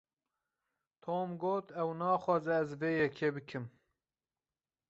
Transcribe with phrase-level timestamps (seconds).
[1.03, 3.65] Tom got ew naxwaze ez vê yekê bikim.